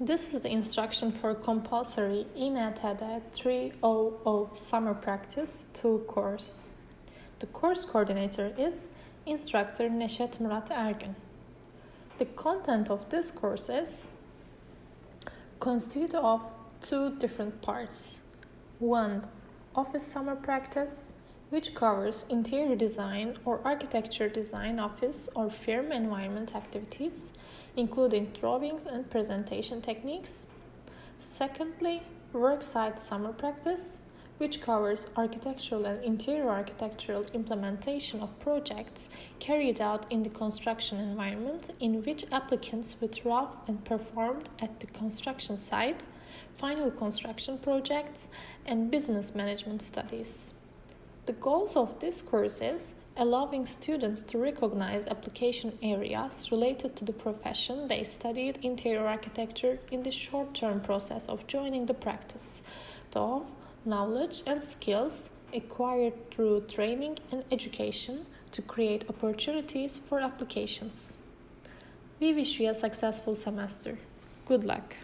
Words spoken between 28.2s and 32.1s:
drawings and presentation techniques. Secondly,